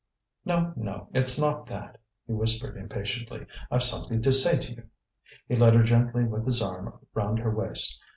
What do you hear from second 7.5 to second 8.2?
waist.